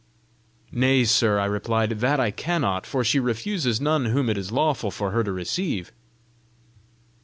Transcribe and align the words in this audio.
"Nay, 0.71 1.03
sir," 1.03 1.37
I 1.37 1.45
replied, 1.45 1.91
"that 1.99 2.19
I 2.19 2.31
cannot; 2.31 2.87
for 2.87 3.03
she 3.03 3.19
refuses 3.19 3.79
none 3.79 4.05
whom 4.05 4.31
it 4.31 4.37
is 4.39 4.51
lawful 4.51 4.89
for 4.89 5.11
her 5.11 5.23
to 5.23 5.31
receive." 5.31 5.91